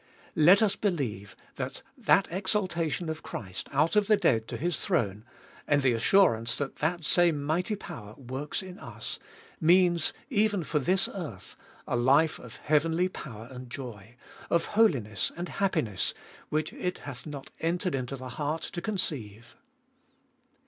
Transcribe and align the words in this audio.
Let 0.35 0.63
us 0.63 0.75
believe 0.75 1.35
that 1.57 1.83
that 1.95 2.27
exaltation 2.31 3.07
of 3.07 3.21
Christ 3.21 3.69
out 3.71 3.95
of 3.95 4.07
the 4.07 4.17
dead 4.17 4.47
to 4.47 4.57
His 4.57 4.79
throne, 4.79 5.23
and 5.67 5.83
the 5.83 5.93
assurance 5.93 6.57
that 6.57 6.77
that 6.77 7.05
same 7.05 7.43
mighty 7.43 7.75
power 7.75 8.15
works 8.17 8.63
in 8.63 8.79
us, 8.79 9.19
means, 9.59 10.11
even 10.27 10.63
for 10.63 10.79
this 10.79 11.07
earth, 11.13 11.55
a 11.87 11.95
life 11.95 12.39
of 12.39 12.55
heavenly 12.55 13.09
power 13.09 13.47
and 13.51 13.69
joy, 13.69 14.15
of 14.49 14.65
holiness 14.73 15.31
and 15.37 15.47
happiness 15.49 16.15
which 16.49 16.73
it 16.73 16.97
hath 17.05 17.27
not 17.27 17.51
entered 17.59 17.93
into 17.93 18.15
the 18.15 18.29
heart 18.29 18.63
to 18.63 18.81
conceive. 18.81 19.55